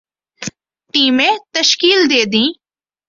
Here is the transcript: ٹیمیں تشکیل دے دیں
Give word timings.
ٹیمیں 0.93 1.33
تشکیل 1.55 1.99
دے 2.11 2.21
دیں 2.31 2.49